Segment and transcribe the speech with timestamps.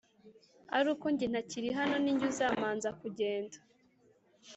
[0.77, 3.57] aruko jye ntakirihano nijye uzamanza kugenda